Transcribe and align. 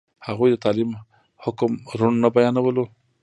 هغوی 0.27 0.49
د 0.51 0.55
تعلیم 0.65 0.89
حکم 1.43 1.71
روڼ 1.99 2.13
نه 2.23 2.29
بیانولو. 2.35 2.85